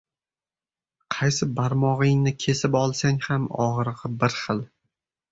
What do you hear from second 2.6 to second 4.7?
olsang ham― og‘rig‘i bir xil.